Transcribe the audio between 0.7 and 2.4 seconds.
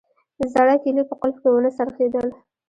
کیلي په قلف کې ونه څرخیدل